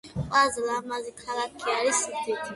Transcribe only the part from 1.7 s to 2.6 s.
არის ზუგდიდი